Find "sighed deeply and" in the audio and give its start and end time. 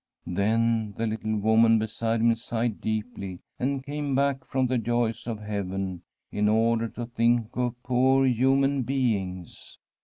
2.35-3.83